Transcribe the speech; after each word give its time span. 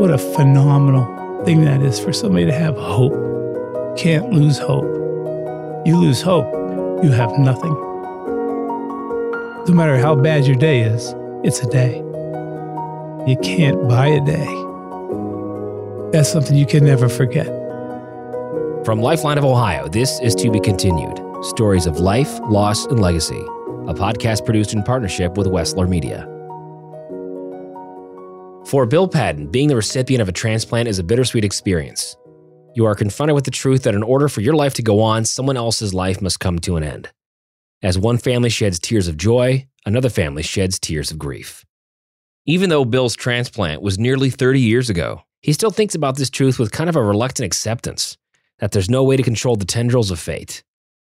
what 0.00 0.10
a 0.10 0.16
phenomenal 0.16 1.44
thing 1.44 1.62
that 1.62 1.82
is 1.82 2.00
for 2.00 2.10
somebody 2.10 2.46
to 2.46 2.52
have 2.52 2.74
hope. 2.74 3.12
Can't 3.98 4.32
lose 4.32 4.56
hope. 4.56 4.86
You 5.84 5.98
lose 5.98 6.22
hope, 6.22 6.50
you 7.04 7.10
have 7.10 7.30
nothing. 7.38 7.74
No 9.68 9.74
matter 9.74 9.98
how 9.98 10.14
bad 10.14 10.46
your 10.46 10.56
day 10.56 10.80
is, 10.80 11.14
it's 11.44 11.60
a 11.60 11.68
day. 11.68 11.98
You 13.26 13.36
can't 13.42 13.86
buy 13.90 14.06
a 14.06 14.24
day. 14.24 14.46
That's 16.12 16.32
something 16.32 16.56
you 16.56 16.64
can 16.64 16.86
never 16.86 17.10
forget. 17.10 17.48
From 18.86 19.02
Lifeline 19.02 19.36
of 19.36 19.44
Ohio, 19.44 19.86
this 19.86 20.18
is 20.22 20.34
To 20.36 20.50
Be 20.50 20.60
Continued 20.60 21.20
Stories 21.42 21.84
of 21.84 22.00
Life, 22.00 22.40
Loss, 22.48 22.86
and 22.86 23.00
Legacy, 23.00 23.42
a 23.86 23.92
podcast 23.92 24.46
produced 24.46 24.72
in 24.72 24.82
partnership 24.82 25.36
with 25.36 25.46
Westler 25.46 25.86
Media. 25.86 26.39
For 28.70 28.86
Bill 28.86 29.08
Padden, 29.08 29.48
being 29.48 29.66
the 29.66 29.74
recipient 29.74 30.22
of 30.22 30.28
a 30.28 30.32
transplant 30.32 30.86
is 30.86 31.00
a 31.00 31.02
bittersweet 31.02 31.44
experience. 31.44 32.16
You 32.76 32.84
are 32.84 32.94
confronted 32.94 33.34
with 33.34 33.42
the 33.42 33.50
truth 33.50 33.82
that 33.82 33.96
in 33.96 34.04
order 34.04 34.28
for 34.28 34.42
your 34.42 34.54
life 34.54 34.74
to 34.74 34.82
go 34.82 35.00
on, 35.00 35.24
someone 35.24 35.56
else's 35.56 35.92
life 35.92 36.22
must 36.22 36.38
come 36.38 36.60
to 36.60 36.76
an 36.76 36.84
end. 36.84 37.10
As 37.82 37.98
one 37.98 38.16
family 38.16 38.48
sheds 38.48 38.78
tears 38.78 39.08
of 39.08 39.16
joy, 39.16 39.66
another 39.84 40.08
family 40.08 40.44
sheds 40.44 40.78
tears 40.78 41.10
of 41.10 41.18
grief. 41.18 41.64
Even 42.46 42.70
though 42.70 42.84
Bill's 42.84 43.16
transplant 43.16 43.82
was 43.82 43.98
nearly 43.98 44.30
30 44.30 44.60
years 44.60 44.88
ago, 44.88 45.22
he 45.42 45.52
still 45.52 45.72
thinks 45.72 45.96
about 45.96 46.16
this 46.16 46.30
truth 46.30 46.60
with 46.60 46.70
kind 46.70 46.88
of 46.88 46.94
a 46.94 47.02
reluctant 47.02 47.46
acceptance 47.46 48.16
that 48.60 48.70
there's 48.70 48.88
no 48.88 49.02
way 49.02 49.16
to 49.16 49.24
control 49.24 49.56
the 49.56 49.64
tendrils 49.64 50.12
of 50.12 50.20
fate. 50.20 50.62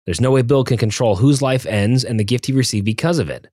There's 0.05 0.21
no 0.21 0.29
way 0.29 0.43
Bill 0.43 0.63
can 0.63 0.77
control 0.77 1.15
whose 1.15 1.41
life 1.41 1.65
ends 1.65 2.03
and 2.03 2.19
the 2.19 2.23
gift 2.23 2.45
he 2.45 2.53
received 2.53 2.85
because 2.85 3.17
of 3.17 3.31
it. 3.31 3.47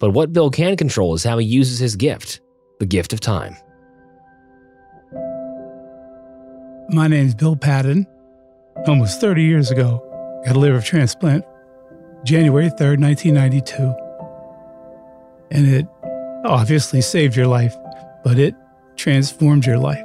But 0.00 0.12
what 0.12 0.32
Bill 0.32 0.48
can 0.48 0.78
control 0.78 1.12
is 1.12 1.24
how 1.24 1.36
he 1.36 1.44
uses 1.44 1.78
his 1.78 1.96
gift, 1.96 2.40
the 2.78 2.86
gift 2.86 3.12
of 3.12 3.20
time. 3.20 3.56
My 6.88 7.08
name 7.08 7.26
is 7.26 7.34
Bill 7.34 7.56
Padden. 7.56 8.06
Almost 8.86 9.20
30 9.20 9.42
years 9.42 9.70
ago, 9.70 10.02
I 10.42 10.46
got 10.48 10.56
a 10.56 10.58
liver 10.58 10.80
transplant 10.80 11.44
January 12.24 12.68
3rd, 12.68 13.00
1992. 13.00 13.94
And 15.50 15.66
it 15.66 15.86
obviously 16.44 17.00
saved 17.00 17.34
your 17.36 17.46
life, 17.46 17.74
but 18.22 18.38
it 18.38 18.54
transformed 18.96 19.66
your 19.66 19.78
life. 19.78 20.04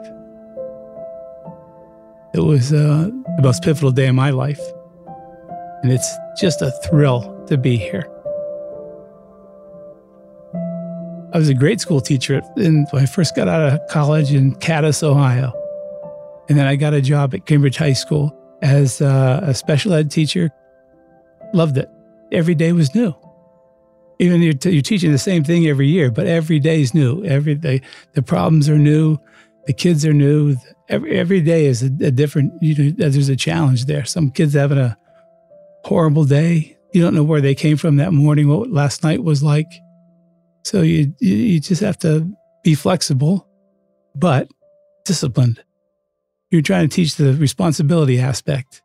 It 2.33 2.39
was 2.39 2.71
uh, 2.71 3.09
the 3.35 3.41
most 3.41 3.63
pivotal 3.63 3.91
day 3.91 4.07
of 4.07 4.15
my 4.15 4.29
life. 4.29 4.61
And 5.83 5.91
it's 5.91 6.15
just 6.39 6.61
a 6.61 6.71
thrill 6.83 7.45
to 7.47 7.57
be 7.57 7.75
here. 7.75 8.07
I 11.33 11.37
was 11.37 11.49
a 11.49 11.53
grade 11.53 11.79
school 11.79 12.01
teacher 12.01 12.41
when 12.55 12.85
I 12.93 13.05
first 13.05 13.35
got 13.35 13.47
out 13.47 13.61
of 13.61 13.79
college 13.89 14.33
in 14.33 14.55
Cadiz, 14.55 15.01
Ohio. 15.01 15.53
And 16.49 16.57
then 16.57 16.67
I 16.67 16.75
got 16.75 16.93
a 16.93 17.01
job 17.01 17.33
at 17.33 17.45
Cambridge 17.45 17.77
High 17.77 17.93
School 17.93 18.35
as 18.61 19.01
uh, 19.01 19.39
a 19.43 19.53
special 19.53 19.93
ed 19.93 20.11
teacher. 20.11 20.49
Loved 21.53 21.77
it 21.77 21.89
every 22.31 22.55
day 22.55 22.71
was 22.71 22.93
new. 22.95 23.13
Even 24.19 24.41
you're, 24.41 24.53
t- 24.53 24.71
you're 24.71 24.81
teaching 24.81 25.11
the 25.11 25.17
same 25.17 25.43
thing 25.43 25.67
every 25.67 25.87
year, 25.87 26.11
but 26.11 26.27
every 26.27 26.59
day 26.59 26.81
is 26.81 26.93
new. 26.93 27.23
Every 27.25 27.55
day, 27.55 27.81
the 28.13 28.21
problems 28.21 28.69
are 28.69 28.77
new, 28.77 29.17
the 29.65 29.73
kids 29.73 30.05
are 30.05 30.13
new. 30.13 30.55
Every 30.89 31.17
every 31.17 31.41
day 31.41 31.65
is 31.65 31.81
a, 31.83 31.87
a 32.05 32.11
different. 32.11 32.53
You 32.61 32.75
know, 32.75 33.09
there's 33.09 33.29
a 33.29 33.35
challenge 33.35 33.85
there. 33.85 34.05
Some 34.05 34.31
kids 34.31 34.53
having 34.53 34.77
a 34.77 34.97
horrible 35.85 36.25
day. 36.25 36.77
You 36.93 37.01
don't 37.01 37.15
know 37.15 37.23
where 37.23 37.41
they 37.41 37.55
came 37.55 37.77
from 37.77 37.95
that 37.97 38.13
morning, 38.13 38.47
what 38.47 38.69
last 38.69 39.03
night 39.03 39.23
was 39.23 39.41
like. 39.41 39.71
So 40.63 40.81
you 40.81 41.13
you, 41.19 41.59
just 41.59 41.81
have 41.81 41.97
to 41.99 42.31
be 42.63 42.75
flexible, 42.75 43.47
but 44.15 44.49
disciplined. 45.05 45.63
You're 46.51 46.61
trying 46.61 46.87
to 46.87 46.95
teach 46.95 47.15
the 47.15 47.33
responsibility 47.33 48.19
aspect. 48.19 48.81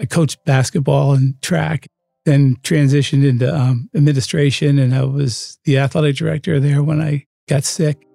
I 0.00 0.06
coached 0.06 0.44
basketball 0.44 1.12
and 1.12 1.40
track 1.42 1.88
then 2.24 2.56
transitioned 2.62 3.26
into 3.26 3.52
um, 3.54 3.90
administration, 3.94 4.78
and 4.78 4.94
I 4.94 5.04
was 5.04 5.58
the 5.64 5.78
athletic 5.78 6.16
director 6.16 6.60
there 6.60 6.82
when 6.82 7.00
I 7.00 7.26
got 7.48 7.64
sick. 7.64 8.06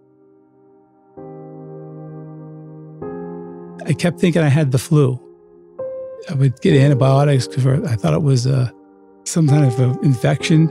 I 3.86 3.94
kept 3.94 4.20
thinking 4.20 4.42
I 4.42 4.50
had 4.50 4.72
the 4.72 4.78
flu. 4.78 5.22
I 6.30 6.34
would 6.34 6.60
get 6.62 6.76
antibiotics 6.76 7.48
because 7.48 7.66
I 7.86 7.96
thought 7.96 8.14
it 8.14 8.22
was 8.22 8.48
uh, 8.48 8.70
some 9.26 9.48
kind 9.48 9.66
of 9.66 9.80
an 9.80 9.98
infection. 10.04 10.68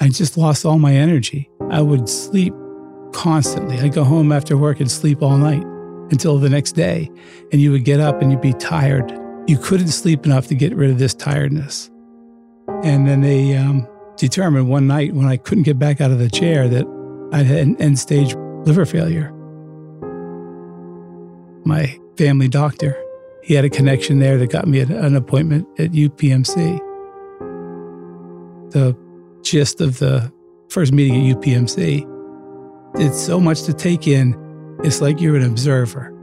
I 0.00 0.08
just 0.08 0.36
lost 0.36 0.64
all 0.64 0.78
my 0.78 0.94
energy. 0.94 1.50
I 1.70 1.82
would 1.82 2.08
sleep 2.08 2.54
constantly. 3.12 3.78
I'd 3.78 3.94
go 3.94 4.04
home 4.04 4.32
after 4.32 4.56
work 4.56 4.80
and 4.80 4.90
sleep 4.90 5.22
all 5.22 5.36
night 5.36 5.64
until 6.10 6.38
the 6.38 6.48
next 6.48 6.72
day. 6.72 7.10
And 7.52 7.60
you 7.60 7.72
would 7.72 7.84
get 7.84 8.00
up 8.00 8.22
and 8.22 8.30
you'd 8.30 8.40
be 8.40 8.52
tired 8.54 9.12
you 9.48 9.56
couldn't 9.56 9.88
sleep 9.88 10.26
enough 10.26 10.46
to 10.48 10.54
get 10.54 10.76
rid 10.76 10.90
of 10.90 10.98
this 10.98 11.14
tiredness. 11.14 11.90
And 12.84 13.08
then 13.08 13.22
they 13.22 13.56
um, 13.56 13.88
determined 14.16 14.68
one 14.68 14.86
night 14.86 15.14
when 15.14 15.26
I 15.26 15.38
couldn't 15.38 15.64
get 15.64 15.78
back 15.78 16.02
out 16.02 16.10
of 16.10 16.18
the 16.18 16.28
chair 16.28 16.68
that 16.68 16.86
I 17.32 17.38
had 17.38 17.66
an 17.66 17.80
end 17.80 17.98
stage 17.98 18.34
liver 18.66 18.84
failure. 18.84 19.32
My 21.64 21.98
family 22.18 22.46
doctor, 22.46 22.94
he 23.42 23.54
had 23.54 23.64
a 23.64 23.70
connection 23.70 24.18
there 24.18 24.36
that 24.36 24.50
got 24.50 24.68
me 24.68 24.80
an 24.80 25.16
appointment 25.16 25.66
at 25.80 25.92
UPMC. 25.92 26.78
The 28.72 28.94
gist 29.42 29.80
of 29.80 29.98
the 29.98 30.32
first 30.68 30.92
meeting 30.92 31.30
at 31.30 31.36
UPMC, 31.36 32.04
it's 32.96 33.20
so 33.20 33.40
much 33.40 33.62
to 33.64 33.72
take 33.72 34.06
in. 34.06 34.36
It's 34.84 35.00
like 35.00 35.20
you're 35.20 35.36
an 35.36 35.44
observer. 35.44 36.14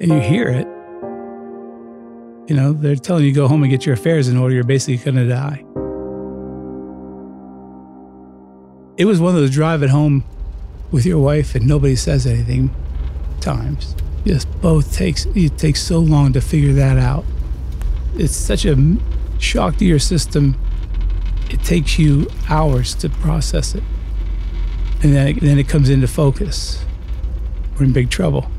And 0.00 0.10
you 0.10 0.20
hear 0.20 0.48
it, 0.48 0.66
you 2.48 2.56
know, 2.56 2.72
they're 2.72 2.96
telling 2.96 3.24
you 3.24 3.32
go 3.32 3.46
home 3.46 3.62
and 3.62 3.70
get 3.70 3.86
your 3.86 3.94
affairs 3.94 4.28
in 4.28 4.36
order. 4.36 4.54
You're 4.54 4.64
basically 4.64 4.96
going 4.96 5.16
to 5.16 5.28
die. 5.28 5.64
It 8.98 9.04
was 9.04 9.20
one 9.20 9.34
of 9.34 9.40
those 9.40 9.50
drive 9.50 9.82
at 9.82 9.90
home 9.90 10.24
with 10.90 11.06
your 11.06 11.18
wife 11.18 11.54
and 11.54 11.66
nobody 11.66 11.96
says 11.96 12.26
anything 12.26 12.70
times. 13.40 13.94
Just 14.26 14.48
both 14.60 14.94
takes 14.94 15.24
it 15.26 15.56
takes 15.56 15.80
so 15.80 15.98
long 15.98 16.32
to 16.34 16.40
figure 16.40 16.72
that 16.74 16.98
out. 16.98 17.24
It's 18.16 18.36
such 18.36 18.64
a 18.64 18.76
shock 19.38 19.76
to 19.78 19.84
your 19.84 19.98
system. 19.98 20.56
It 21.50 21.62
takes 21.62 21.98
you 21.98 22.28
hours 22.48 22.94
to 22.96 23.08
process 23.08 23.74
it, 23.74 23.82
and 25.02 25.14
then 25.14 25.28
it, 25.28 25.40
then 25.40 25.58
it 25.58 25.68
comes 25.68 25.88
into 25.88 26.08
focus. 26.08 26.84
We're 27.74 27.84
in 27.84 27.92
big 27.92 28.10
trouble, 28.10 28.50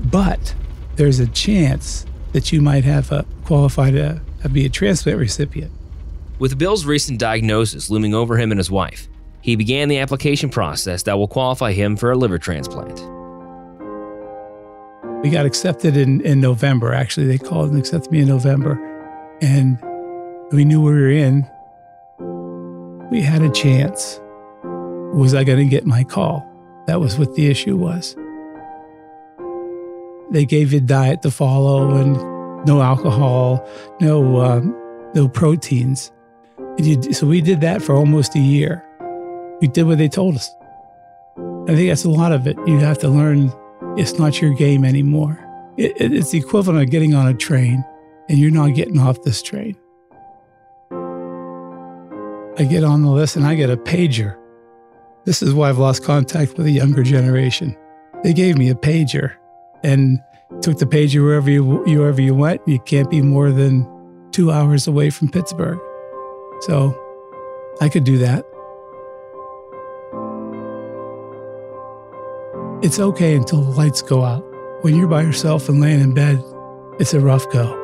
but 0.00 0.54
there's 0.96 1.20
a 1.20 1.26
chance 1.26 2.06
that 2.32 2.52
you 2.52 2.60
might 2.60 2.84
have 2.84 3.12
a 3.12 3.24
qualified 3.44 3.94
to 3.94 4.20
uh, 4.44 4.48
be 4.48 4.64
a 4.64 4.68
transplant 4.68 5.18
recipient. 5.18 5.72
With 6.38 6.58
Bill's 6.58 6.84
recent 6.84 7.18
diagnosis 7.18 7.90
looming 7.90 8.14
over 8.14 8.36
him 8.36 8.50
and 8.50 8.58
his 8.58 8.70
wife, 8.70 9.08
he 9.40 9.56
began 9.56 9.88
the 9.88 9.98
application 9.98 10.50
process 10.50 11.02
that 11.04 11.18
will 11.18 11.28
qualify 11.28 11.72
him 11.72 11.96
for 11.96 12.10
a 12.10 12.16
liver 12.16 12.38
transplant. 12.38 12.98
We 15.22 15.30
got 15.30 15.46
accepted 15.46 15.96
in, 15.96 16.20
in 16.22 16.40
November. 16.40 16.92
Actually, 16.92 17.26
they 17.26 17.38
called 17.38 17.70
and 17.70 17.78
accepted 17.78 18.10
me 18.10 18.20
in 18.20 18.28
November. 18.28 18.78
And 19.40 19.78
we 20.52 20.64
knew 20.64 20.80
where 20.82 20.94
we 20.94 21.00
were 21.00 21.10
in. 21.10 21.46
We 23.14 23.22
had 23.22 23.42
a 23.42 23.48
chance. 23.48 24.20
Was 25.14 25.34
I 25.34 25.44
going 25.44 25.60
to 25.60 25.66
get 25.66 25.86
my 25.86 26.02
call? 26.02 26.44
That 26.88 26.98
was 26.98 27.16
what 27.16 27.36
the 27.36 27.46
issue 27.46 27.76
was. 27.76 28.16
They 30.32 30.44
gave 30.44 30.72
you 30.72 30.78
a 30.78 30.80
diet 30.80 31.22
to 31.22 31.30
follow 31.30 31.94
and 31.94 32.66
no 32.66 32.82
alcohol, 32.82 33.64
no 34.00 34.40
um, 34.40 34.74
no 35.14 35.28
proteins. 35.28 36.10
You, 36.76 37.00
so 37.12 37.28
we 37.28 37.40
did 37.40 37.60
that 37.60 37.82
for 37.82 37.94
almost 37.94 38.34
a 38.34 38.40
year. 38.40 38.84
We 39.60 39.68
did 39.68 39.84
what 39.84 39.98
they 39.98 40.08
told 40.08 40.34
us. 40.34 40.50
I 41.68 41.76
think 41.76 41.90
that's 41.90 42.04
a 42.04 42.10
lot 42.10 42.32
of 42.32 42.48
it. 42.48 42.56
You 42.66 42.80
have 42.80 42.98
to 42.98 43.08
learn 43.08 43.52
it's 43.96 44.18
not 44.18 44.40
your 44.40 44.54
game 44.54 44.84
anymore. 44.84 45.38
It, 45.76 45.92
it, 46.00 46.12
it's 46.12 46.32
the 46.32 46.38
equivalent 46.38 46.82
of 46.82 46.90
getting 46.90 47.14
on 47.14 47.28
a 47.28 47.34
train 47.34 47.84
and 48.28 48.38
you're 48.38 48.50
not 48.50 48.74
getting 48.74 48.98
off 48.98 49.22
this 49.22 49.40
train. 49.40 49.76
I 52.56 52.62
get 52.62 52.84
on 52.84 53.02
the 53.02 53.10
list 53.10 53.34
and 53.34 53.44
I 53.44 53.56
get 53.56 53.68
a 53.68 53.76
pager. 53.76 54.38
This 55.24 55.42
is 55.42 55.52
why 55.52 55.68
I've 55.68 55.78
lost 55.78 56.04
contact 56.04 56.56
with 56.56 56.66
the 56.66 56.72
younger 56.72 57.02
generation. 57.02 57.76
They 58.22 58.32
gave 58.32 58.56
me 58.56 58.70
a 58.70 58.76
pager 58.76 59.34
and 59.82 60.22
took 60.62 60.78
the 60.78 60.86
pager 60.86 61.20
wherever 61.22 61.50
you 61.50 61.64
wherever 61.64 62.22
you 62.22 62.34
went. 62.34 62.60
You 62.66 62.78
can't 62.78 63.10
be 63.10 63.22
more 63.22 63.50
than 63.50 63.88
two 64.30 64.52
hours 64.52 64.86
away 64.86 65.10
from 65.10 65.30
Pittsburgh, 65.30 65.80
so 66.60 66.96
I 67.80 67.88
could 67.88 68.04
do 68.04 68.18
that. 68.18 68.44
It's 72.84 73.00
okay 73.00 73.34
until 73.34 73.62
the 73.62 73.70
lights 73.70 74.00
go 74.00 74.22
out. 74.22 74.44
When 74.82 74.94
you're 74.94 75.08
by 75.08 75.22
yourself 75.22 75.68
and 75.68 75.80
laying 75.80 76.00
in 76.00 76.14
bed, 76.14 76.40
it's 77.00 77.14
a 77.14 77.20
rough 77.20 77.50
go. 77.50 77.80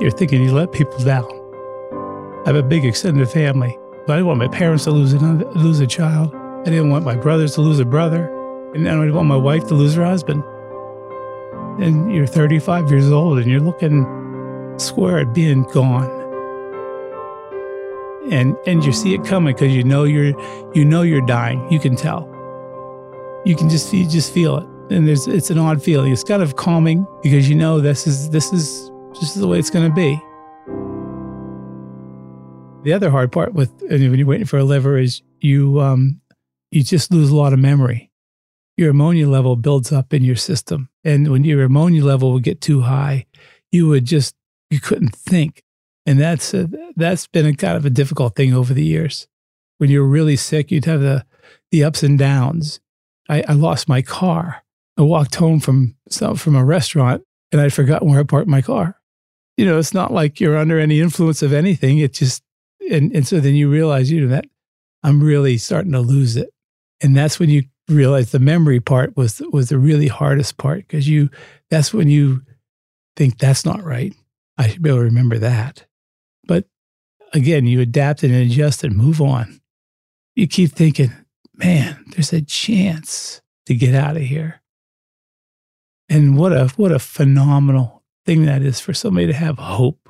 You're 0.00 0.10
thinking 0.10 0.42
you 0.42 0.52
let 0.52 0.72
people 0.72 0.98
down. 0.98 1.43
I 2.44 2.48
have 2.48 2.56
a 2.56 2.62
big 2.62 2.84
extended 2.84 3.26
family, 3.30 3.78
but 4.06 4.12
I 4.12 4.16
didn't 4.16 4.26
want 4.26 4.38
my 4.38 4.48
parents 4.48 4.84
to 4.84 4.90
lose, 4.90 5.14
another, 5.14 5.50
lose 5.52 5.80
a 5.80 5.86
child. 5.86 6.34
I 6.34 6.64
didn't 6.64 6.90
want 6.90 7.02
my 7.02 7.16
brothers 7.16 7.54
to 7.54 7.62
lose 7.62 7.78
a 7.78 7.86
brother. 7.86 8.28
And 8.74 8.86
I 8.86 8.92
didn't 8.92 9.14
want 9.14 9.28
my 9.28 9.36
wife 9.36 9.66
to 9.68 9.74
lose 9.74 9.94
her 9.94 10.04
husband. 10.04 10.44
And 11.82 12.14
you're 12.14 12.26
35 12.26 12.90
years 12.90 13.10
old 13.10 13.38
and 13.38 13.50
you're 13.50 13.60
looking 13.60 14.04
square 14.78 15.20
at 15.20 15.32
being 15.32 15.62
gone. 15.62 16.10
And 18.30 18.56
and 18.66 18.84
you 18.84 18.92
see 18.92 19.14
it 19.14 19.24
coming 19.24 19.54
because 19.54 19.74
you 19.74 19.84
know 19.84 20.04
you're 20.04 20.38
you 20.74 20.84
know 20.84 21.00
you're 21.00 21.24
dying. 21.24 21.70
You 21.72 21.78
can 21.78 21.96
tell. 21.96 22.28
You 23.46 23.56
can 23.56 23.70
just 23.70 23.92
you 23.92 24.06
just 24.06 24.32
feel 24.32 24.58
it. 24.58 24.66
And 24.90 25.08
there's 25.08 25.26
it's 25.26 25.50
an 25.50 25.58
odd 25.58 25.82
feeling. 25.82 26.12
It's 26.12 26.24
kind 26.24 26.42
of 26.42 26.56
calming 26.56 27.06
because 27.22 27.48
you 27.48 27.54
know 27.54 27.80
this 27.80 28.06
is 28.06 28.28
this 28.30 28.52
is 28.52 28.90
just 29.18 29.38
the 29.38 29.46
way 29.46 29.58
it's 29.58 29.70
gonna 29.70 29.92
be. 29.92 30.20
The 32.84 32.92
other 32.92 33.10
hard 33.10 33.32
part 33.32 33.54
with 33.54 33.70
when 33.80 34.02
you're 34.18 34.26
waiting 34.26 34.46
for 34.46 34.58
a 34.58 34.64
liver 34.64 34.98
is 34.98 35.22
you 35.40 35.80
um, 35.80 36.20
you 36.70 36.82
just 36.82 37.10
lose 37.10 37.30
a 37.30 37.36
lot 37.36 37.54
of 37.54 37.58
memory. 37.58 38.10
Your 38.76 38.90
ammonia 38.90 39.26
level 39.26 39.56
builds 39.56 39.90
up 39.90 40.12
in 40.12 40.22
your 40.22 40.36
system, 40.36 40.90
and 41.02 41.28
when 41.28 41.44
your 41.44 41.64
ammonia 41.64 42.04
level 42.04 42.32
would 42.34 42.42
get 42.42 42.60
too 42.60 42.82
high, 42.82 43.24
you 43.72 43.88
would 43.88 44.04
just 44.04 44.34
you 44.68 44.80
couldn't 44.80 45.16
think, 45.16 45.62
and 46.04 46.20
that's 46.20 46.52
a, 46.52 46.68
that's 46.94 47.26
been 47.26 47.46
a 47.46 47.54
kind 47.54 47.78
of 47.78 47.86
a 47.86 47.90
difficult 47.90 48.36
thing 48.36 48.52
over 48.52 48.74
the 48.74 48.84
years. 48.84 49.28
When 49.78 49.88
you're 49.88 50.04
really 50.04 50.36
sick, 50.36 50.70
you'd 50.70 50.84
have 50.84 51.00
the 51.00 51.24
the 51.70 51.84
ups 51.84 52.02
and 52.02 52.18
downs. 52.18 52.80
I, 53.30 53.44
I 53.48 53.54
lost 53.54 53.88
my 53.88 54.02
car. 54.02 54.62
I 54.98 55.02
walked 55.02 55.36
home 55.36 55.58
from 55.58 55.96
from 56.36 56.54
a 56.54 56.64
restaurant, 56.64 57.22
and 57.50 57.62
I'd 57.62 57.72
forgotten 57.72 58.10
where 58.10 58.20
I 58.20 58.24
parked 58.24 58.48
my 58.48 58.60
car. 58.60 59.00
You 59.56 59.64
know, 59.64 59.78
it's 59.78 59.94
not 59.94 60.12
like 60.12 60.38
you're 60.38 60.58
under 60.58 60.78
any 60.78 61.00
influence 61.00 61.40
of 61.40 61.54
anything. 61.54 61.98
It 61.98 62.12
just 62.12 62.42
and 62.90 63.14
and 63.14 63.26
so 63.26 63.40
then 63.40 63.54
you 63.54 63.70
realize 63.70 64.10
you 64.10 64.20
know 64.20 64.28
that 64.28 64.46
I'm 65.02 65.22
really 65.22 65.58
starting 65.58 65.92
to 65.92 66.00
lose 66.00 66.36
it, 66.36 66.50
and 67.02 67.16
that's 67.16 67.38
when 67.38 67.50
you 67.50 67.64
realize 67.88 68.30
the 68.30 68.38
memory 68.38 68.80
part 68.80 69.16
was 69.16 69.42
was 69.52 69.68
the 69.68 69.78
really 69.78 70.08
hardest 70.08 70.56
part 70.56 70.78
because 70.78 71.08
you 71.08 71.30
that's 71.70 71.92
when 71.92 72.08
you 72.08 72.42
think 73.16 73.38
that's 73.38 73.64
not 73.64 73.82
right. 73.82 74.14
I 74.56 74.68
should 74.68 74.82
be 74.82 74.88
able 74.88 75.00
to 75.00 75.04
remember 75.04 75.38
that, 75.38 75.84
but 76.46 76.66
again, 77.32 77.66
you 77.66 77.80
adapt 77.80 78.22
and 78.22 78.34
adjust 78.34 78.84
and 78.84 78.96
move 78.96 79.20
on. 79.20 79.60
You 80.36 80.46
keep 80.46 80.72
thinking, 80.72 81.12
man, 81.54 82.04
there's 82.08 82.32
a 82.32 82.40
chance 82.40 83.42
to 83.66 83.74
get 83.74 83.94
out 83.94 84.16
of 84.16 84.22
here. 84.22 84.62
And 86.08 86.36
what 86.36 86.52
a 86.52 86.68
what 86.76 86.92
a 86.92 86.98
phenomenal 86.98 88.02
thing 88.24 88.46
that 88.46 88.62
is 88.62 88.80
for 88.80 88.94
somebody 88.94 89.26
to 89.26 89.32
have 89.32 89.58
hope. 89.58 90.08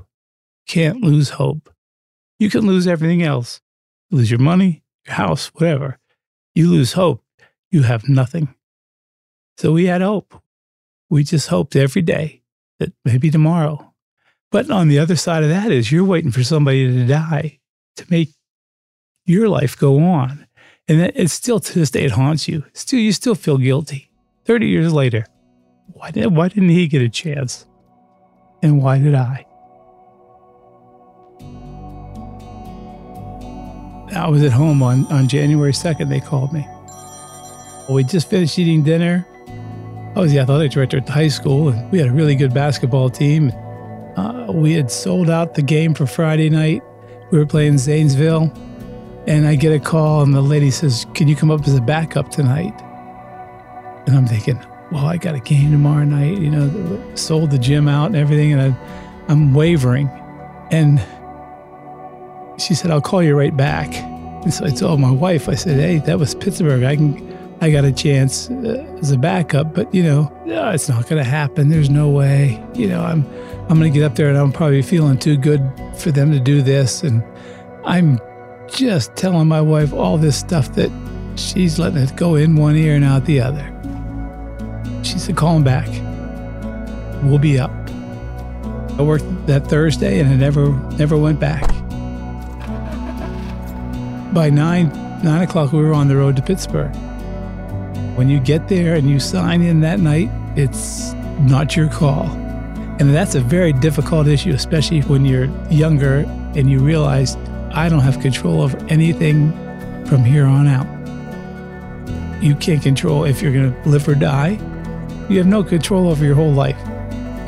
Can't 0.67 1.03
lose 1.03 1.31
hope. 1.31 1.74
You 2.39 2.51
can 2.51 2.67
lose 2.67 2.87
everything 2.87 3.23
else. 3.23 3.61
lose 4.11 4.31
your 4.31 4.41
money, 4.41 4.83
your 5.07 5.15
house, 5.15 5.49
whatever. 5.55 5.99
You 6.55 6.71
lose 6.71 6.93
hope, 6.93 7.23
you 7.71 7.83
have 7.83 8.09
nothing. 8.09 8.55
So 9.57 9.73
we 9.73 9.87
had 9.87 10.03
hope. 10.03 10.35
We 11.11 11.25
just 11.25 11.49
hoped 11.49 11.77
every 11.77 12.03
day 12.03 12.43
that 12.79 12.93
maybe 13.05 13.31
tomorrow. 13.31 13.93
But 14.51 14.71
on 14.71 14.89
the 14.89 14.99
other 14.99 15.17
side 15.17 15.43
of 15.43 15.49
that 15.49 15.73
is 15.73 15.91
you're 15.91 16.05
waiting 16.05 16.31
for 16.31 16.45
somebody 16.45 16.87
to 16.87 17.07
die 17.07 17.59
to 17.97 18.07
make 18.09 18.31
your 19.27 19.49
life 19.49 19.77
go 19.77 19.99
on. 20.01 20.47
And 20.87 21.01
it's 21.15 21.33
still 21.33 21.61
to 21.61 21.79
this 21.79 21.91
day, 21.91 22.05
it 22.05 22.13
haunts 22.13 22.47
you. 22.47 22.65
Still, 22.75 23.01
you 23.01 23.13
still 23.13 23.35
feel 23.35 23.59
guilty. 23.59 24.11
30 24.45 24.69
years 24.69 24.93
later, 24.93 25.25
why, 25.93 26.11
did, 26.11 26.35
why 26.37 26.49
didn't 26.49 26.69
he 26.69 26.87
get 26.87 27.03
a 27.03 27.09
chance? 27.09 27.67
And 28.63 28.83
why 28.83 28.99
did 28.99 29.15
I? 29.15 29.47
I 34.17 34.29
was 34.29 34.43
at 34.43 34.53
home 34.53 34.83
on, 34.83 35.07
on 35.13 35.29
January 35.29 35.73
2nd. 35.73 36.09
They 36.09 36.21
called 36.21 36.53
me. 36.53 36.67
We 37.89 38.05
just 38.05 38.31
finished 38.31 38.59
eating 38.59 38.83
dinner. 38.83 39.27
I 40.17 40.21
was 40.21 40.33
the 40.33 40.39
athletic 40.39 40.71
director 40.71 40.99
at 40.99 41.07
the 41.07 41.13
high 41.13 41.29
school, 41.29 41.69
and 41.69 41.91
we 41.91 41.99
had 41.99 42.09
a 42.09 42.13
really 42.13 42.37
good 42.37 42.55
basketball 42.55 43.11
team. 43.11 43.51
Uh, 44.17 44.47
we 44.53 44.73
had 44.73 44.91
sold 44.91 45.29
out 45.29 45.55
the 45.55 45.63
game 45.63 45.93
for 45.93 46.07
Friday 46.07 46.49
night. 46.49 46.83
We 47.31 47.39
were 47.39 47.47
playing 47.47 47.79
Zanesville, 47.79 48.53
and 49.27 49.47
I 49.47 49.57
get 49.57 49.73
a 49.73 49.81
call, 49.81 50.23
and 50.23 50.33
the 50.33 50.41
lady 50.41 50.71
says, 50.71 51.05
Can 51.15 51.27
you 51.27 51.35
come 51.35 51.51
up 51.51 51.67
as 51.67 51.75
a 51.75 51.81
backup 51.81 52.31
tonight? 52.31 52.81
And 54.07 54.17
I'm 54.17 54.27
thinking, 54.27 54.65
Well, 54.93 55.07
I 55.07 55.17
got 55.17 55.35
a 55.35 55.41
game 55.41 55.73
tomorrow 55.73 56.05
night. 56.05 56.39
You 56.39 56.51
know, 56.51 57.15
sold 57.17 57.51
the 57.51 57.59
gym 57.59 57.89
out 57.89 58.07
and 58.07 58.17
everything, 58.17 58.53
and 58.53 58.63
I, 58.63 58.77
I'm 59.29 59.53
wavering. 59.53 60.09
And 60.71 61.05
she 62.59 62.75
said, 62.75 62.91
I'll 62.91 63.01
call 63.01 63.23
you 63.23 63.37
right 63.37 63.57
back. 63.57 63.95
And 64.45 64.53
so 64.53 64.67
I 64.67 64.71
told 64.71 65.01
my 65.01 65.11
wife, 65.11 65.49
I 65.49 65.55
said, 65.55 65.79
hey, 65.79 65.99
that 66.01 66.19
was 66.19 66.35
Pittsburgh. 66.35 66.83
I 66.83 66.97
can, 66.97 67.57
I 67.61 67.71
got 67.71 67.85
a 67.85 67.93
chance 67.93 68.51
uh, 68.51 68.99
as 69.01 69.11
a 69.11 69.17
backup, 69.17 69.75
but 69.75 69.93
you 69.95 70.03
know, 70.03 70.31
no, 70.45 70.71
it's 70.71 70.89
not 70.89 71.09
going 71.09 71.23
to 71.23 71.29
happen. 71.29 71.69
There's 71.69 71.91
no 71.91 72.11
way. 72.11 72.63
You 72.75 72.89
know, 72.89 73.03
I'm, 73.03 73.27
I'm 73.69 73.79
going 73.79 73.91
to 73.93 73.99
get 73.99 74.05
up 74.05 74.17
there 74.17 74.29
and 74.29 74.37
I'm 74.37 74.53
probably 74.53 74.83
feeling 74.83 75.19
too 75.19 75.37
good 75.37 75.63
for 75.97 76.11
them 76.11 76.31
to 76.33 76.41
do 76.41 76.63
this. 76.63 77.03
And 77.03 77.25
I'm 77.85 78.21
just 78.69 79.17
telling 79.17 79.49
my 79.49 79.61
wife 79.61 79.93
all 79.93 80.19
this 80.19 80.39
stuff 80.39 80.75
that 80.75 80.91
she's 81.37 81.79
letting 81.79 81.99
it 81.99 82.15
go 82.17 82.35
in 82.35 82.57
one 82.57 82.77
ear 82.77 82.95
and 82.95 83.05
out 83.05 83.25
the 83.25 83.41
other. 83.41 83.71
She 85.03 85.19
said, 85.19 85.37
call 85.37 85.57
him 85.57 85.65
back. 85.65 85.89
We'll 87.25 87.39
be 87.39 87.59
up. 87.59 87.71
I 88.99 89.03
worked 89.03 89.47
that 89.47 89.67
Thursday 89.67 90.21
and 90.21 90.29
I 90.29 90.37
never, 90.37 90.71
never 90.97 91.17
went 91.17 91.41
back 91.41 91.74
by 94.35 94.51
nine 94.51 94.89
nine 95.23 95.43
o'clock 95.43 95.73
we 95.73 95.81
were 95.81 95.95
on 95.95 96.09
the 96.09 96.17
road 96.17 96.37
to 96.37 96.43
Pittsburgh. 96.43 96.95
When 98.17 98.29
you 98.29 98.41
get 98.41 98.69
there 98.69 98.95
and 98.95 99.09
you 99.09 99.19
sign 99.19 99.63
in 99.63 99.81
that 99.81 100.01
night, 100.01 100.31
it's 100.57 101.15
not 101.41 101.75
your 101.75 101.89
call. 101.89 102.27
And 103.01 103.15
that's 103.15 103.35
a 103.35 103.41
very 103.41 103.73
difficult 103.73 104.29
issue, 104.29 104.51
especially 104.51 105.01
when 105.03 105.25
you're 105.25 105.47
younger 105.71 106.25
and 106.55 106.71
you 106.71 106.79
realize 106.79 107.37
I 107.73 107.89
don't 107.89 108.01
have 108.01 108.21
control 108.21 108.61
over 108.61 108.77
anything 108.87 109.53
from 110.07 110.25
here 110.25 110.45
on 110.45 110.69
out. 110.69 110.87
You 112.43 112.55
can't 112.55 112.83
control 112.83 113.25
if 113.25 113.41
you're 113.41 113.53
going 113.53 113.73
to 113.73 113.89
live 113.89 114.07
or 114.07 114.15
die. 114.15 114.59
You 115.29 115.39
have 115.39 115.47
no 115.47 115.65
control 115.65 116.09
over 116.09 116.25
your 116.25 116.35
whole 116.35 116.53
life. 116.53 116.79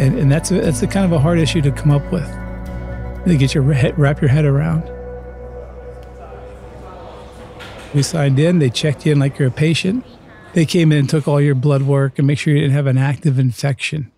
And, 0.01 0.19
and 0.19 0.33
that's, 0.33 0.51
a, 0.51 0.61
that's 0.61 0.83
a 0.83 0.87
kind 0.87 1.05
of 1.05 1.13
a 1.13 1.19
hard 1.19 1.39
issue 1.39 1.61
to 1.61 1.71
come 1.71 1.91
up 1.91 2.11
with, 2.11 2.27
to 3.27 3.37
get 3.37 3.55
your 3.55 3.71
head, 3.73 3.97
wrap 3.99 4.21
your 4.21 4.31
head 4.31 4.45
around. 4.45 4.83
We 7.95 8.03
signed 8.03 8.39
in, 8.39 8.59
they 8.59 8.71
checked 8.71 9.07
you 9.07 9.13
in 9.13 9.19
like 9.19 9.39
you're 9.39 9.49
a 9.49 9.53
patient. 9.53 10.05
They 10.53 10.67
came 10.67 10.93
in 10.93 10.99
and 10.99 11.09
took 11.09 11.29
all 11.29 11.41
your 11.41 11.55
blood 11.55 11.83
work 11.83 12.19
and 12.19 12.27
make 12.27 12.39
sure 12.39 12.55
you 12.55 12.61
didn't 12.61 12.75
have 12.75 12.87
an 12.87 12.99
active 12.99 13.39
infection. 13.39 14.11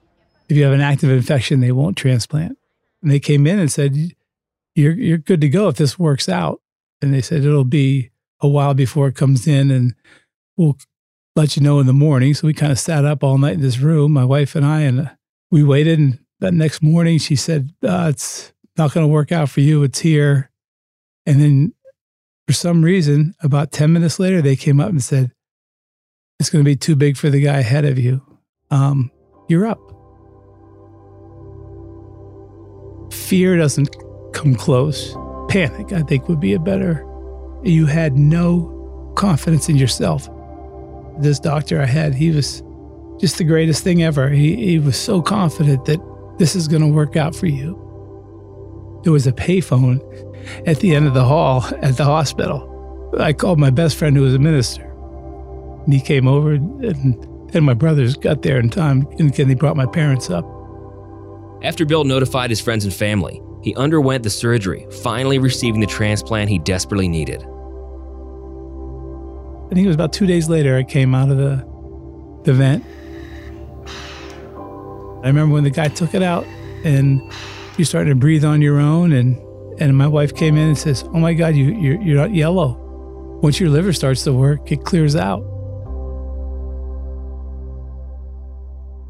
If 0.48 0.56
you 0.56 0.64
have 0.64 0.72
an 0.72 0.80
active 0.80 1.10
infection, 1.10 1.60
they 1.60 1.72
won't 1.72 1.96
transplant. 1.96 2.56
And 3.02 3.10
they 3.10 3.20
came 3.20 3.46
in 3.46 3.58
and 3.58 3.70
said, 3.70 3.96
You're 4.74 4.94
you're 4.94 5.18
good 5.18 5.40
to 5.42 5.48
go 5.48 5.68
if 5.68 5.76
this 5.76 5.98
works 5.98 6.28
out. 6.28 6.60
And 7.02 7.12
they 7.12 7.20
said 7.20 7.44
it'll 7.44 7.64
be 7.64 8.10
a 8.40 8.48
while 8.48 8.74
before 8.74 9.08
it 9.08 9.16
comes 9.16 9.46
in 9.46 9.70
and 9.70 9.94
we'll 10.56 10.76
let 11.36 11.56
you 11.56 11.62
know 11.62 11.78
in 11.80 11.86
the 11.86 11.92
morning. 11.92 12.34
So 12.34 12.46
we 12.46 12.54
kind 12.54 12.72
of 12.72 12.78
sat 12.78 13.04
up 13.04 13.22
all 13.22 13.38
night 13.38 13.54
in 13.54 13.60
this 13.60 13.78
room, 13.78 14.12
my 14.12 14.24
wife 14.24 14.54
and 14.54 14.64
I, 14.66 14.80
and 14.80 15.10
we 15.50 15.62
waited. 15.62 15.98
And 15.98 16.18
that 16.40 16.54
next 16.54 16.82
morning, 16.82 17.18
she 17.18 17.36
said, 17.36 17.72
uh, 17.82 18.08
It's 18.10 18.52
not 18.76 18.92
going 18.92 19.04
to 19.04 19.12
work 19.12 19.32
out 19.32 19.50
for 19.50 19.60
you. 19.60 19.82
It's 19.82 20.00
here. 20.00 20.50
And 21.26 21.40
then 21.40 21.74
for 22.48 22.54
some 22.54 22.82
reason, 22.82 23.34
about 23.42 23.72
10 23.72 23.92
minutes 23.92 24.18
later, 24.18 24.40
they 24.40 24.56
came 24.56 24.80
up 24.80 24.88
and 24.88 25.04
said, 25.04 25.32
It's 26.40 26.48
going 26.48 26.64
to 26.64 26.68
be 26.68 26.76
too 26.76 26.96
big 26.96 27.18
for 27.18 27.28
the 27.28 27.42
guy 27.42 27.58
ahead 27.58 27.84
of 27.84 27.98
you. 27.98 28.22
Um, 28.70 29.10
you're 29.50 29.66
up. 29.66 29.78
Fear 33.12 33.58
doesn't 33.58 33.94
come 34.32 34.54
close. 34.54 35.14
Panic, 35.50 35.92
I 35.92 36.00
think, 36.00 36.26
would 36.26 36.40
be 36.40 36.54
a 36.54 36.58
better. 36.58 37.04
You 37.64 37.84
had 37.84 38.16
no 38.16 39.12
confidence 39.14 39.68
in 39.68 39.76
yourself. 39.76 40.26
This 41.18 41.38
doctor 41.38 41.82
I 41.82 41.84
had, 41.84 42.14
he 42.14 42.30
was 42.30 42.62
just 43.20 43.36
the 43.36 43.44
greatest 43.44 43.84
thing 43.84 44.02
ever. 44.02 44.30
He, 44.30 44.56
he 44.56 44.78
was 44.78 44.96
so 44.96 45.20
confident 45.20 45.84
that 45.84 46.00
this 46.38 46.56
is 46.56 46.66
going 46.66 46.80
to 46.80 46.88
work 46.88 47.14
out 47.14 47.36
for 47.36 47.46
you. 47.46 47.74
There 49.04 49.12
was 49.12 49.26
a 49.26 49.32
payphone 49.32 50.00
at 50.66 50.80
the 50.80 50.94
end 50.94 51.06
of 51.06 51.14
the 51.14 51.24
hall 51.24 51.64
at 51.82 51.96
the 51.96 52.04
hospital. 52.04 52.64
I 53.18 53.32
called 53.32 53.58
my 53.58 53.70
best 53.70 53.96
friend 53.96 54.16
who 54.16 54.22
was 54.22 54.34
a 54.34 54.38
minister. 54.38 54.82
And 55.84 55.92
he 55.92 56.00
came 56.00 56.28
over, 56.28 56.52
and, 56.52 57.26
then 57.52 57.64
my 57.64 57.72
brothers 57.72 58.14
got 58.14 58.42
there 58.42 58.58
in 58.58 58.68
time, 58.68 59.06
and 59.18 59.32
they 59.32 59.54
brought 59.54 59.74
my 59.74 59.86
parents 59.86 60.28
up. 60.28 60.44
After 61.62 61.86
Bill 61.86 62.04
notified 62.04 62.50
his 62.50 62.60
friends 62.60 62.84
and 62.84 62.92
family, 62.92 63.40
he 63.62 63.74
underwent 63.74 64.22
the 64.22 64.30
surgery, 64.30 64.86
finally 65.02 65.38
receiving 65.38 65.80
the 65.80 65.86
transplant 65.86 66.50
he 66.50 66.58
desperately 66.58 67.08
needed. 67.08 67.42
I 69.66 69.74
think 69.74 69.84
it 69.84 69.88
was 69.88 69.96
about 69.96 70.12
two 70.12 70.26
days 70.26 70.48
later 70.48 70.76
I 70.76 70.82
came 70.82 71.14
out 71.14 71.30
of 71.30 71.38
the, 71.38 71.66
the 72.44 72.52
vent. 72.52 72.84
I 75.24 75.26
remember 75.26 75.54
when 75.54 75.64
the 75.64 75.70
guy 75.70 75.88
took 75.88 76.14
it 76.14 76.22
out 76.22 76.44
and 76.84 77.20
you 77.76 77.84
started 77.84 78.10
to 78.10 78.14
breathe 78.14 78.44
on 78.44 78.62
your 78.62 78.78
own 78.78 79.12
and 79.12 79.36
and 79.80 79.96
my 79.96 80.06
wife 80.06 80.34
came 80.34 80.56
in 80.56 80.68
and 80.68 80.78
says, 80.78 81.04
"Oh 81.06 81.18
my 81.18 81.34
God, 81.34 81.54
you 81.54 81.72
you're, 81.74 82.00
you're 82.00 82.16
not 82.16 82.34
yellow." 82.34 82.88
once 83.40 83.60
your 83.60 83.70
liver 83.70 83.92
starts 83.92 84.24
to 84.24 84.32
work, 84.32 84.70
it 84.72 84.84
clears 84.84 85.14
out. 85.14 85.44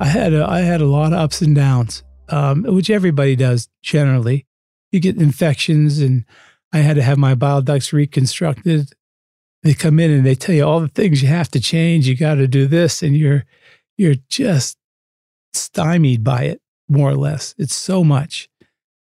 I 0.01 0.07
had 0.07 0.33
a, 0.33 0.47
I 0.49 0.61
had 0.61 0.81
a 0.81 0.87
lot 0.87 1.13
of 1.13 1.19
ups 1.19 1.41
and 1.41 1.55
downs, 1.57 2.03
um, 2.29 2.63
which 2.65 2.91
everybody 2.91 3.37
does 3.37 3.69
generally. 3.83 4.47
You 4.93 5.01
get 5.01 5.17
infections, 5.17 5.99
and 5.99 6.25
I 6.73 6.79
had 6.79 6.97
to 6.97 7.03
have 7.03 7.19
my 7.19 7.35
bile 7.35 7.63
ducts 7.63 7.93
reconstructed. 7.93 8.91
They 9.63 9.75
come 9.75 9.99
in 9.99 10.11
and 10.11 10.25
they 10.25 10.35
tell 10.35 10.55
you 10.55 10.65
all 10.65 10.81
the 10.81 10.89
things 10.89 11.23
you 11.23 11.29
have 11.29 11.51
to 11.51 11.61
change. 11.61 12.07
You 12.07 12.17
got 12.17 12.35
to 12.35 12.47
do 12.47 12.67
this, 12.67 13.03
and 13.03 13.17
you're 13.17 13.45
you're 13.97 14.17
just 14.29 14.77
stymied 15.53 16.23
by 16.23 16.45
it, 16.45 16.61
more 16.89 17.11
or 17.11 17.17
less. 17.17 17.55
It's 17.59 17.75
so 17.75 18.05
much, 18.05 18.49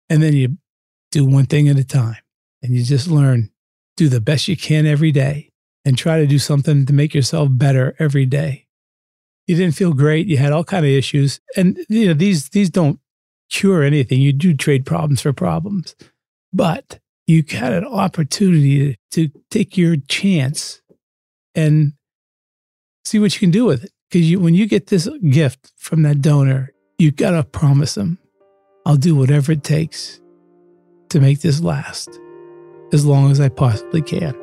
and 0.08 0.22
then 0.22 0.34
you 0.34 0.58
do 1.16 1.24
one 1.24 1.46
thing 1.46 1.68
at 1.68 1.78
a 1.78 1.84
time, 1.84 2.18
and 2.62 2.74
you 2.74 2.82
just 2.82 3.08
learn 3.08 3.50
do 3.96 4.08
the 4.08 4.20
best 4.20 4.48
you 4.48 4.56
can 4.56 4.86
every 4.86 5.12
day, 5.12 5.50
and 5.84 5.96
try 5.96 6.18
to 6.18 6.26
do 6.26 6.38
something 6.38 6.86
to 6.86 6.92
make 6.92 7.14
yourself 7.14 7.48
better 7.50 7.96
every 7.98 8.26
day 8.26 8.66
you 9.46 9.56
didn't 9.56 9.74
feel 9.74 9.92
great. 9.92 10.26
You 10.26 10.36
had 10.36 10.52
all 10.52 10.64
kind 10.64 10.84
of 10.84 10.90
issues, 10.90 11.40
and 11.56 11.78
you 11.88 12.08
know 12.08 12.14
these 12.14 12.50
these 12.50 12.70
don't 12.70 12.98
cure 13.48 13.82
anything. 13.82 14.20
You 14.20 14.32
do 14.32 14.54
trade 14.54 14.84
problems 14.84 15.20
for 15.22 15.32
problems, 15.32 15.94
but 16.52 16.98
you 17.26 17.44
had 17.48 17.72
an 17.72 17.84
opportunity 17.84 18.96
to, 19.10 19.28
to 19.28 19.40
take 19.50 19.76
your 19.76 19.96
chance 20.08 20.80
and 21.54 21.92
see 23.04 23.18
what 23.18 23.34
you 23.34 23.40
can 23.40 23.50
do 23.50 23.64
with 23.64 23.84
it. 23.84 23.92
Because 24.08 24.30
you, 24.30 24.38
when 24.38 24.54
you 24.54 24.66
get 24.66 24.86
this 24.86 25.08
gift 25.30 25.72
from 25.76 26.02
that 26.02 26.20
donor, 26.20 26.72
you 26.98 27.10
gotta 27.10 27.44
promise 27.44 27.94
them, 27.94 28.18
"I'll 28.84 28.96
do 28.96 29.14
whatever 29.14 29.52
it 29.52 29.64
takes 29.64 30.20
to 31.10 31.20
make 31.20 31.40
this 31.40 31.60
last, 31.60 32.08
as 32.92 33.06
long 33.06 33.30
as 33.30 33.40
I 33.40 33.48
possibly 33.48 34.02
can." 34.02 34.34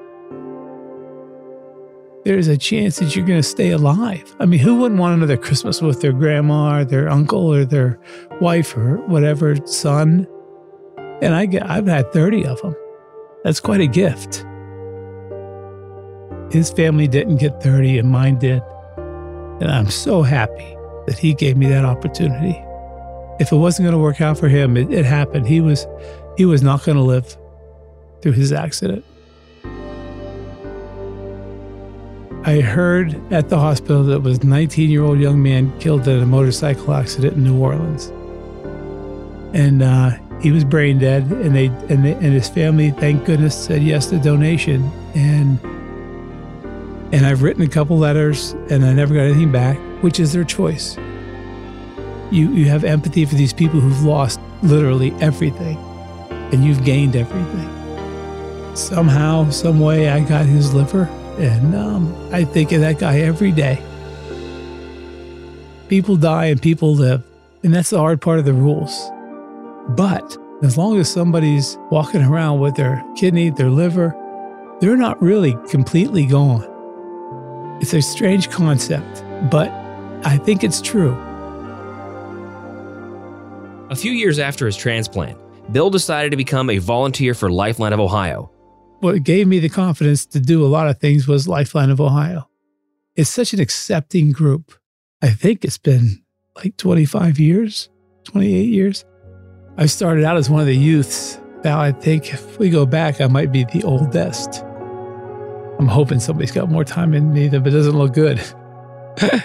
there's 2.24 2.48
a 2.48 2.58
chance 2.58 3.00
that 3.00 3.16
you're 3.16 3.26
going 3.26 3.40
to 3.40 3.48
stay 3.48 3.72
alive. 3.72 4.36
I 4.40 4.46
mean, 4.46 4.60
who 4.60 4.78
wouldn't 4.78 5.00
want 5.00 5.16
another 5.16 5.38
Christmas 5.38 5.82
with 5.82 6.02
their 6.02 6.14
grandma 6.14 6.80
or 6.80 6.86
their 6.86 7.10
uncle 7.10 7.54
or 7.54 7.66
their 7.66 8.00
wife 8.40 8.76
or 8.78 8.98
whatever 9.08 9.56
son? 9.66 10.28
And 11.22 11.36
I 11.36 11.46
get, 11.46 11.70
I've 11.70 11.88
had 11.88 12.12
30 12.14 12.46
of 12.46 12.62
them. 12.62 12.76
That's 13.44 13.60
quite 13.60 13.82
a 13.82 13.88
gift. 13.88 14.46
His 16.52 16.70
family 16.72 17.08
didn't 17.08 17.38
get 17.38 17.62
30 17.62 18.00
and 18.00 18.10
mine 18.10 18.40
did. 18.40 18.62
And 19.60 19.70
I'm 19.70 19.90
so 19.90 20.22
happy 20.22 20.78
that 21.08 21.18
he 21.18 21.34
gave 21.34 21.58
me 21.58 21.68
that 21.68 21.84
opportunity. 21.84 22.62
If 23.40 23.52
it 23.52 23.58
wasn't 23.58 23.86
going 23.86 23.94
to 23.94 24.00
work 24.00 24.22
out 24.22 24.38
for 24.38 24.48
him, 24.48 24.78
it, 24.78 24.94
it 24.94 25.06
happened. 25.06 25.48
He 25.48 25.60
was, 25.60 25.86
he 26.38 26.46
was 26.46 26.62
not 26.62 26.84
going 26.84 26.98
to 26.98 27.04
live 27.04 27.38
through 28.22 28.34
his 28.34 28.52
accident. 28.52 29.06
I 32.46 32.60
heard 32.60 33.16
at 33.32 33.48
the 33.48 33.58
hospital 33.58 34.04
that 34.04 34.20
was 34.20 34.40
a 34.40 34.46
19 34.46 34.90
year 34.90 35.04
old 35.04 35.20
young 35.20 35.42
man 35.42 35.78
killed 35.80 36.08
in 36.08 36.22
a 36.22 36.26
motorcycle 36.26 36.94
accident 36.94 37.38
in 37.38 37.44
New 37.44 37.58
Orleans. 37.58 38.08
And 39.54 39.82
uh, 39.82 40.12
he 40.42 40.52
was 40.52 40.66
brain 40.66 41.00
dead, 41.00 41.24
and 41.24 41.56
they, 41.56 41.68
and 41.68 42.04
they 42.04 42.14
and 42.14 42.34
his 42.34 42.50
family, 42.50 42.92
thank 42.92 43.24
goodness, 43.24 43.56
said 43.56 43.82
yes 43.82 44.08
to 44.08 44.20
donation. 44.20 44.92
And 45.16 45.58
and 47.14 47.26
I've 47.26 47.44
written 47.44 47.62
a 47.62 47.68
couple 47.68 47.98
letters, 47.98 48.52
and 48.70 48.84
I 48.84 48.92
never 48.92 49.14
got 49.14 49.22
anything 49.22 49.52
back, 49.52 49.78
which 50.02 50.20
is 50.20 50.34
their 50.34 50.44
choice. 50.44 50.98
You 52.30 52.52
you 52.52 52.66
have 52.66 52.84
empathy 52.84 53.24
for 53.26 53.36
these 53.36 53.54
people 53.54 53.80
who've 53.80 54.04
lost 54.04 54.42
literally 54.64 55.14
everything, 55.22 55.78
and 56.54 56.64
you've 56.64 56.86
gained 56.86 57.16
everything. 57.16 58.76
Somehow, 58.76 59.50
some 59.50 59.80
way, 59.80 60.10
I 60.10 60.22
got 60.22 60.46
his 60.46 60.74
liver 60.74 61.06
and 61.38 61.76
um, 61.76 62.16
I 62.32 62.44
think 62.44 62.72
of 62.72 62.82
that 62.82 63.00
guy 63.00 63.20
every 63.20 63.52
day. 63.52 63.82
People 65.90 66.16
die 66.16 66.46
and 66.46 66.62
people 66.62 66.94
live. 66.94 67.24
And 67.64 67.74
that's 67.74 67.90
the 67.90 67.98
hard 67.98 68.22
part 68.22 68.40
of 68.40 68.46
the 68.46 68.54
rules. 68.54 69.10
But 69.90 70.38
as 70.62 70.78
long 70.78 71.00
as 71.00 71.12
somebody's 71.12 71.78
walking 71.90 72.22
around 72.22 72.60
with 72.60 72.76
their 72.76 73.04
kidney, 73.16 73.50
their 73.50 73.70
liver, 73.70 74.16
they're 74.80 74.98
not 74.98 75.22
really 75.22 75.56
completely 75.70 76.26
gone. 76.26 76.70
It's 77.82 77.94
a 77.94 78.02
strange 78.02 78.50
concept, 78.50 79.24
but 79.50 79.70
I 80.24 80.38
think 80.38 80.64
it's 80.64 80.82
true. 80.82 81.14
A 83.90 83.96
few 83.96 84.12
years 84.12 84.40
after 84.40 84.66
his 84.66 84.76
transplant, 84.76 85.38
Bill 85.72 85.90
decided 85.90 86.32
to 86.32 86.38
become 86.38 86.70
a 86.70 86.78
volunteer 86.78 87.34
for 87.34 87.50
Lifeline 87.50 87.94
of 87.94 88.00
Ohio 88.00 88.54
what 89.04 89.24
gave 89.24 89.48
me 89.48 89.60
the 89.60 89.70
confidence 89.70 90.26
to 90.28 90.40
do 90.40 90.66
a 90.66 90.68
lot 90.68 90.88
of 90.88 90.98
things 90.98 91.28
was 91.28 91.46
Lifeline 91.46 91.90
of 91.90 92.00
Ohio. 92.00 92.50
It's 93.18 93.30
such 93.30 93.54
an 93.54 93.60
accepting 93.60 94.32
group. 94.32 94.74
I 95.22 95.30
think 95.30 95.66
it's 95.66 95.78
been 95.78 96.24
like 96.56 96.78
25 96.78 97.38
years, 97.38 97.90
28 98.24 98.64
years. 98.64 99.04
I 99.78 99.88
started 99.88 100.24
out 100.24 100.38
as 100.38 100.50
one 100.50 100.62
of 100.62 100.68
the 100.68 100.76
youths. 100.76 101.38
Now 101.66 101.82
I 101.82 101.92
think 101.92 102.34
if 102.34 102.58
we 102.58 102.70
go 102.70 102.86
back, 102.86 103.20
I 103.20 103.28
might 103.28 103.52
be 103.52 103.66
the 103.66 103.84
oldest. 103.84 104.64
I'm 105.80 105.88
hoping 105.88 106.20
somebody's 106.20 106.52
got 106.52 106.70
more 106.70 106.86
time 106.86 107.14
in 107.14 107.34
me, 107.34 107.50
but 107.50 107.68
it 107.68 107.72
doesn't 107.72 107.98
look 107.98 108.14
good. 108.14 108.42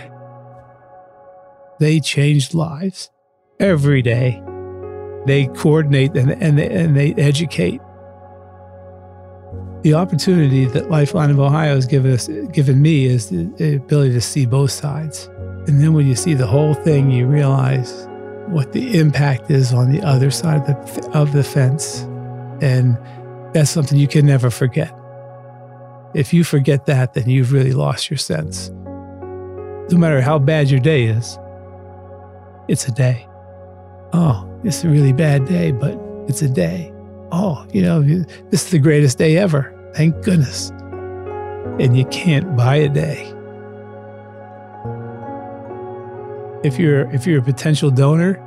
they 1.81 1.99
changed 1.99 2.55
lives 2.55 3.11
every 3.59 4.03
day. 4.03 4.41
They 5.29 5.47
coordinate 5.47 6.17
and, 6.17 6.31
and, 6.31 6.59
they, 6.59 6.69
and 6.69 6.97
they 6.97 7.15
educate 7.15 7.81
the 9.83 9.95
opportunity 9.95 10.65
that 10.67 10.91
Lifeline 10.91 11.31
of 11.31 11.39
Ohio 11.39 11.77
has 11.77 11.87
given 11.87 12.13
us, 12.13 12.29
given 12.53 12.83
me, 12.83 13.07
is 13.07 13.31
the 13.31 13.77
ability 13.77 14.13
to 14.13 14.21
see 14.21 14.45
both 14.45 14.73
sides. 14.73 15.27
And 15.67 15.81
then 15.81 15.93
when 15.93 16.07
you 16.07 16.17
see 16.17 16.35
the 16.35 16.47
whole 16.47 16.75
thing, 16.75 17.11
you 17.11 17.27
realize 17.27 18.09
what 18.49 18.73
the 18.73 18.99
impact 18.99 19.51
is 19.51 19.73
on 19.73 19.93
the 19.93 20.03
other 20.03 20.31
side 20.31 20.69
of 20.69 20.95
the, 20.95 21.11
of 21.11 21.33
the 21.33 21.45
fence. 21.45 22.01
And 22.61 22.99
that's 23.53 23.71
something 23.71 23.99
you 23.99 24.09
can 24.09 24.27
never 24.27 24.51
forget. 24.51 24.93
If 26.15 26.33
you 26.33 26.43
forget 26.43 26.87
that, 26.87 27.15
then 27.15 27.29
you've 27.29 27.53
really 27.53 27.73
lost 27.73 28.11
your 28.11 28.19
sense. 28.19 28.71
No 29.91 29.97
matter 29.97 30.21
how 30.21 30.39
bad 30.39 30.71
your 30.71 30.81
day 30.81 31.05
is, 31.05 31.39
it's 32.67 32.89
a 32.89 32.93
day. 32.93 33.27
Oh, 34.13 34.48
it's 34.65 34.85
a 34.85 34.89
really 34.89 35.13
bad 35.13 35.47
day, 35.47 35.73
but 35.73 35.99
it's 36.29 36.43
a 36.43 36.49
day 36.49 36.93
oh, 37.33 37.67
you 37.73 37.83
know, 37.83 38.03
this 38.03 38.65
is 38.65 38.71
the 38.71 38.79
greatest 38.79 39.19
day 39.19 39.37
ever. 39.37 39.75
Thank 39.95 40.23
goodness. 40.23 40.71
And 41.81 41.97
you 41.97 42.05
can't 42.07 42.57
buy 42.57 42.77
a 42.77 42.89
day. 42.89 43.35
If 46.65 46.79
you're 46.79 47.11
if 47.13 47.27
you're 47.27 47.39
a 47.39 47.43
potential 47.43 47.91
donor, 47.91 48.45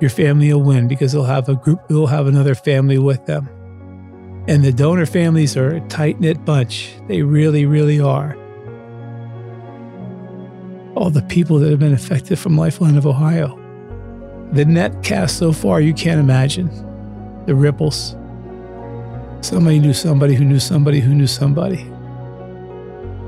your 0.00 0.10
family 0.10 0.52
will 0.52 0.62
win 0.62 0.88
because 0.88 1.12
they'll 1.12 1.24
have 1.24 1.48
a 1.48 1.56
group, 1.56 1.86
they'll 1.88 2.06
have 2.06 2.26
another 2.26 2.54
family 2.54 2.98
with 2.98 3.26
them. 3.26 3.48
And 4.48 4.64
the 4.64 4.72
donor 4.72 5.06
families 5.06 5.56
are 5.56 5.76
a 5.76 5.80
tight 5.88 6.20
knit 6.20 6.44
bunch. 6.44 6.94
They 7.08 7.22
really, 7.22 7.66
really 7.66 8.00
are. 8.00 8.36
All 10.94 11.10
the 11.10 11.22
people 11.22 11.58
that 11.58 11.70
have 11.70 11.80
been 11.80 11.94
affected 11.94 12.38
from 12.38 12.56
Lifeline 12.56 12.96
of 12.96 13.06
Ohio. 13.06 13.63
The 14.54 14.64
net 14.64 15.02
cast 15.02 15.38
so 15.38 15.52
far, 15.52 15.80
you 15.80 15.92
can't 15.92 16.20
imagine 16.20 16.70
the 17.44 17.56
ripples. 17.56 18.14
Somebody 19.40 19.80
knew 19.80 19.92
somebody 19.92 20.36
who 20.36 20.44
knew 20.44 20.60
somebody 20.60 21.00
who 21.00 21.12
knew 21.12 21.26
somebody. 21.26 21.80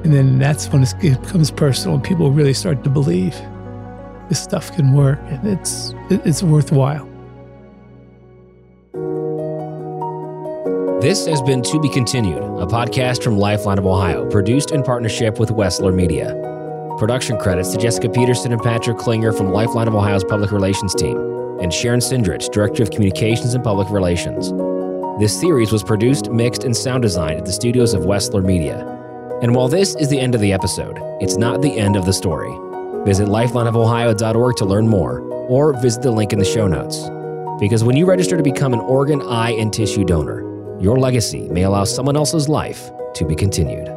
And 0.05 0.15
then 0.15 0.39
that's 0.39 0.69
when 0.69 0.85
it 0.85 0.95
becomes 1.01 1.51
personal 1.51 1.97
and 1.97 2.05
people 2.05 2.31
really 2.31 2.55
start 2.55 2.85
to 2.85 2.91
believe 2.91 3.35
this 4.29 4.41
stuff 4.41 4.73
can 4.77 4.95
work 4.95 5.19
and 5.25 5.49
it's, 5.49 5.93
it's 6.11 6.45
worthwhile. 6.45 7.05
This 11.01 11.27
has 11.27 11.43
been 11.43 11.61
To 11.63 11.81
Be 11.81 11.89
Continued, 11.89 12.39
a 12.39 12.67
podcast 12.67 13.25
from 13.25 13.37
Lifeline 13.37 13.79
of 13.79 13.87
Ohio, 13.87 14.31
produced 14.31 14.71
in 14.71 14.85
partnership 14.85 15.41
with 15.41 15.49
Wessler 15.49 15.93
Media. 15.93 16.56
Production 16.99 17.37
credits 17.37 17.73
to 17.73 17.79
Jessica 17.79 18.09
Peterson 18.09 18.53
and 18.53 18.63
Patrick 18.63 18.97
Klinger 18.97 19.31
from 19.31 19.53
Lifeline 19.53 19.87
of 19.87 19.95
Ohio's 19.95 20.25
public 20.25 20.51
relations 20.51 20.95
team 20.95 21.19
and 21.61 21.71
Sharon 21.71 22.01
Sindrich, 22.01 22.51
Director 22.51 22.83
of 22.83 22.91
Communications 22.91 23.53
and 23.53 23.63
Public 23.63 23.91
Relations. 23.91 24.51
This 25.21 25.39
series 25.39 25.73
was 25.73 25.83
produced, 25.83 26.31
mixed, 26.31 26.65
and 26.65 26.75
sound 26.75 27.03
designed 27.03 27.39
at 27.39 27.45
the 27.45 27.53
studios 27.53 27.93
of 27.93 28.07
Westler 28.07 28.43
Media. 28.43 28.81
And 29.43 29.55
while 29.55 29.69
this 29.69 29.95
is 29.97 30.09
the 30.09 30.19
end 30.19 30.35
of 30.35 30.41
the 30.41 30.55
episode, 30.55 30.97
it's 31.21 31.37
not 31.37 31.61
the 31.61 31.79
end 31.79 31.97
of 31.97 32.07
the 32.07 32.15
story. 32.15 32.51
Visit 33.05 33.29
lifelineofohio.org 33.29 34.57
to 34.57 34.65
learn 34.65 34.89
more, 34.89 35.21
or 35.51 35.75
visit 35.75 36.01
the 36.01 36.11
link 36.11 36.33
in 36.33 36.39
the 36.39 36.47
show 36.47 36.67
notes. 36.67 37.11
Because 37.61 37.85
when 37.85 37.99
you 37.99 38.07
register 38.07 38.39
to 38.39 38.43
become 38.43 38.73
an 38.73 38.81
organ, 38.81 39.21
eye, 39.21 39.53
and 39.53 39.71
tissue 39.71 40.05
donor, 40.05 40.41
your 40.81 40.99
legacy 40.99 41.47
may 41.51 41.65
allow 41.65 41.85
someone 41.85 42.17
else's 42.17 42.49
life 42.49 42.91
to 43.15 43.27
be 43.27 43.35
continued. 43.35 43.96